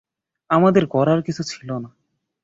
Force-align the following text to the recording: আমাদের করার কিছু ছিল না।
আমাদের 0.49 0.83
করার 0.87 1.19
কিছু 1.21 1.43
ছিল 1.43 1.69
না। 1.77 1.89